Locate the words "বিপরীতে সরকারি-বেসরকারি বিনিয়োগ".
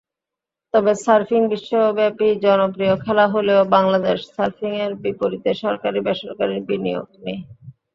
5.03-7.07